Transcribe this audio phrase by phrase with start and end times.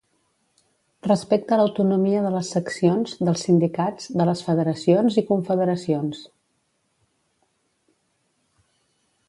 [1.07, 6.25] Respecta l'autonomia de les seccions, dels sindicats, de les federacions i confederacions.